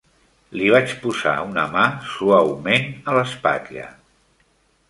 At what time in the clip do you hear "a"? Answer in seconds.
3.13-3.19